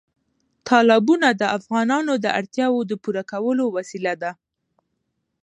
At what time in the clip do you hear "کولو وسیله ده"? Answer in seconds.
3.31-4.31